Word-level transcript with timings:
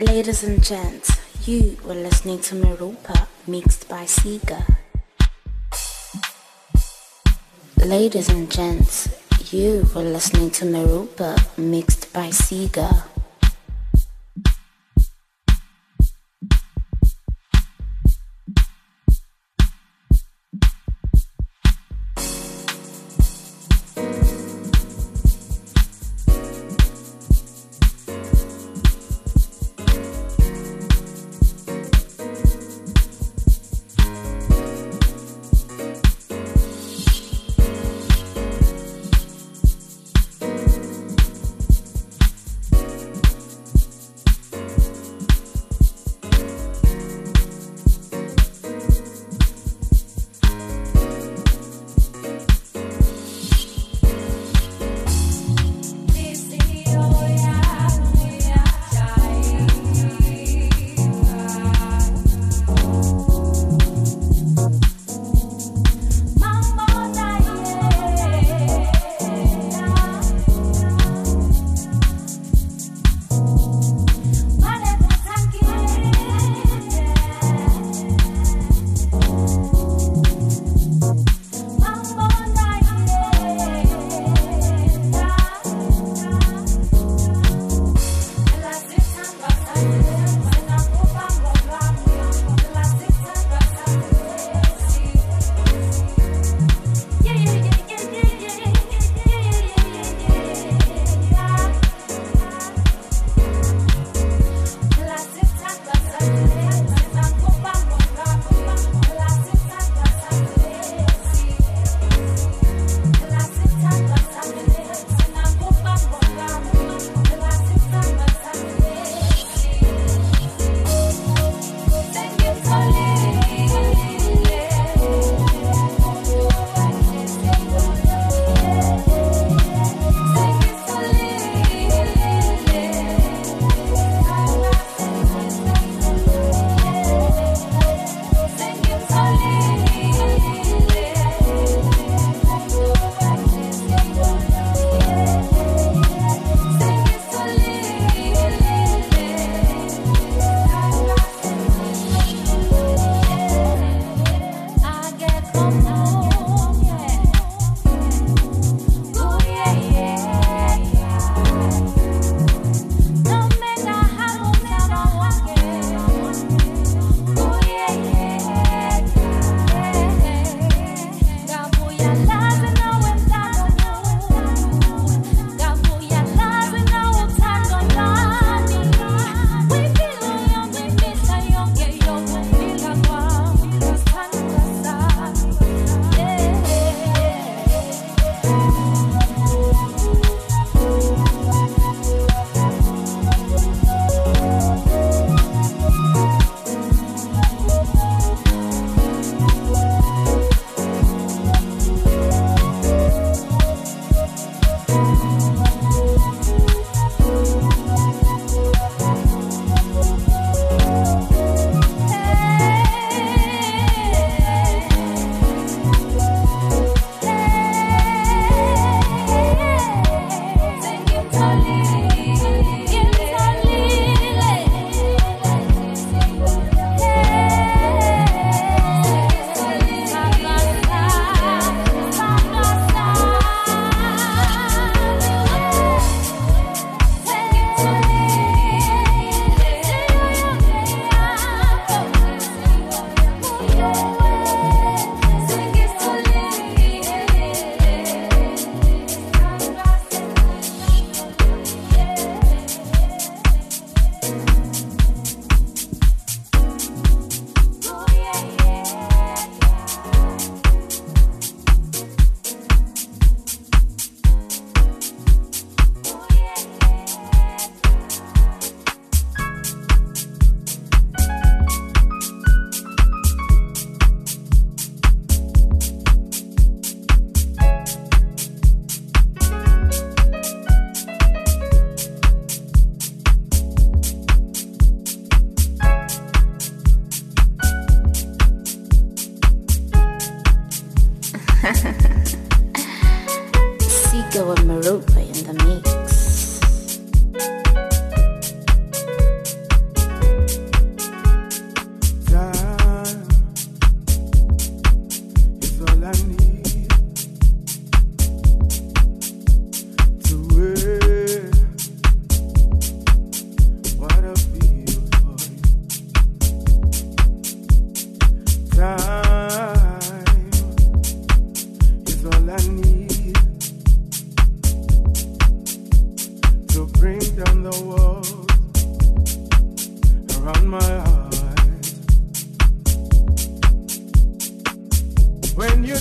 Ladies 0.00 0.44
and 0.44 0.64
gents, 0.64 1.12
you 1.46 1.76
were 1.84 1.92
listening 1.92 2.40
to 2.40 2.54
Meropa 2.54 3.28
mixed 3.46 3.86
by 3.86 4.04
Ceega. 4.04 4.64
Ladies 7.76 8.30
and 8.30 8.50
gents, 8.50 9.10
you 9.52 9.86
were 9.94 10.00
listening 10.00 10.50
to 10.52 10.64
Meropa 10.64 11.36
mixed 11.58 12.10
by 12.14 12.28
Ceega. 12.28 13.09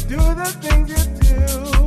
do 0.09 0.17
the 0.17 0.45
things 0.59 0.89
you 0.89 1.69
do. 1.69 1.78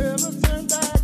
ever 0.00 0.32
turned 0.40 0.68
back? 0.68 0.99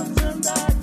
Sometimes 0.00 0.46
back. 0.46 0.79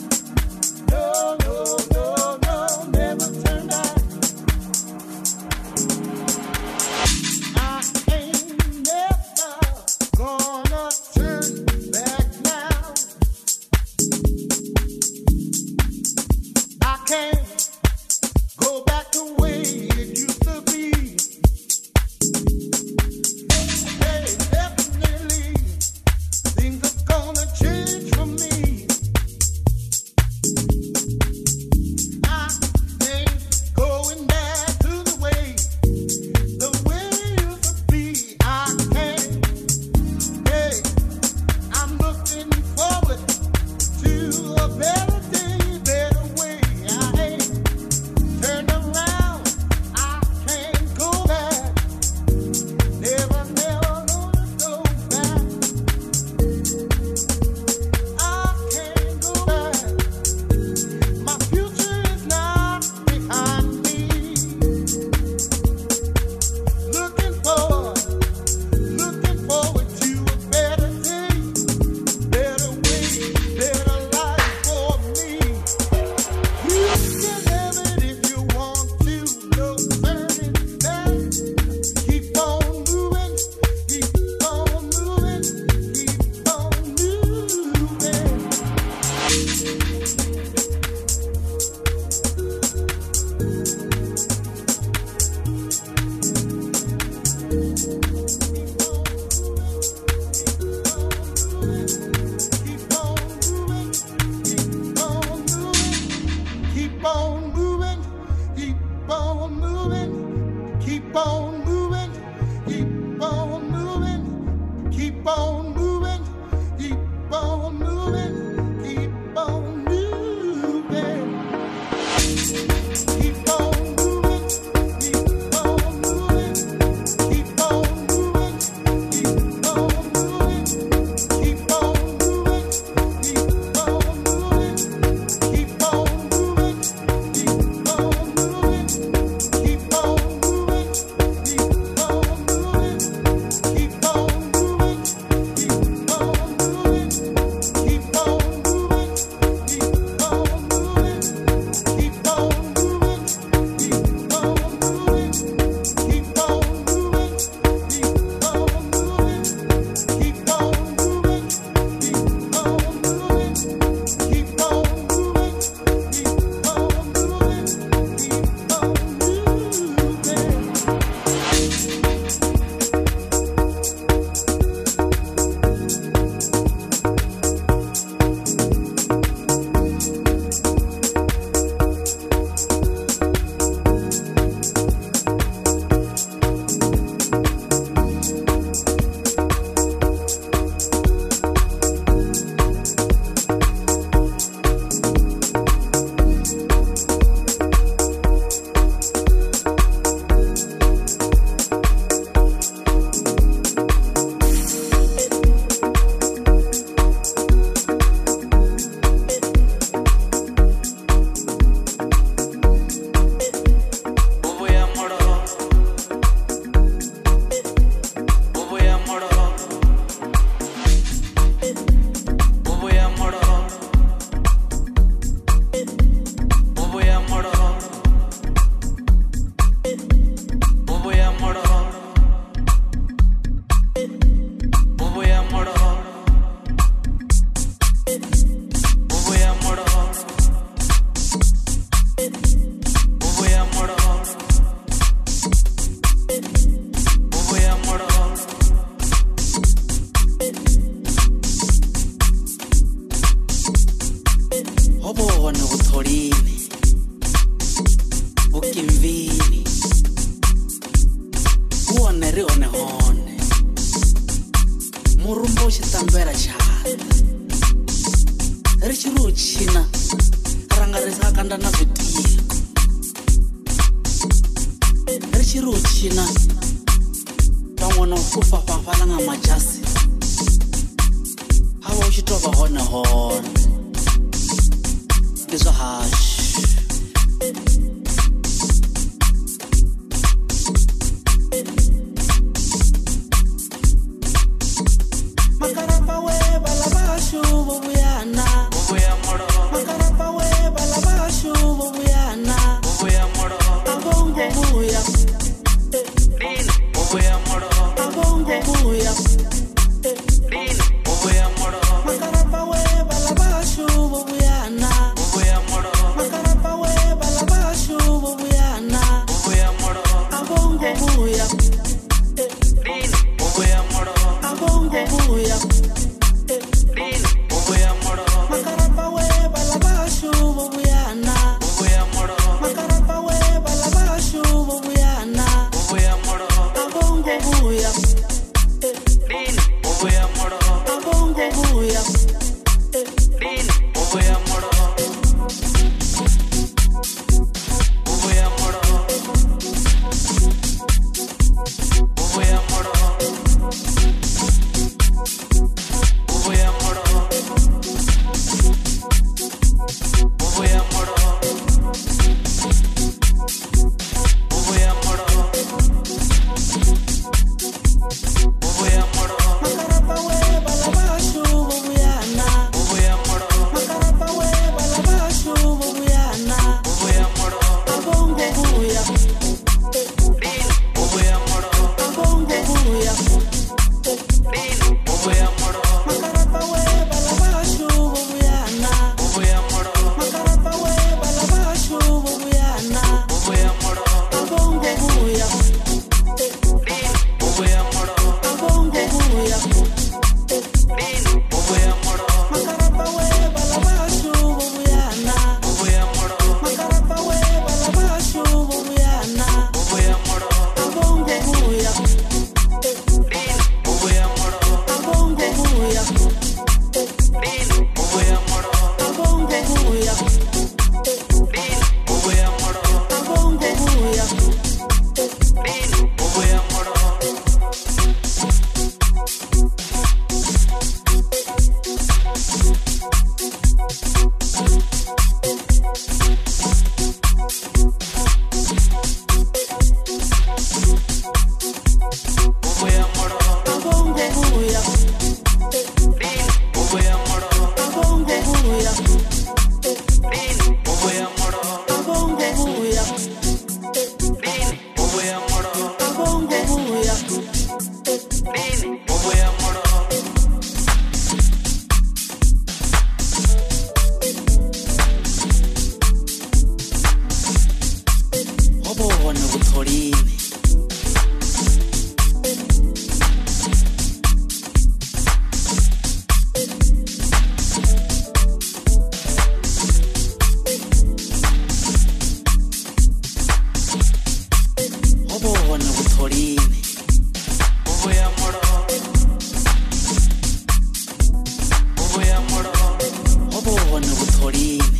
morir. 494.48 494.97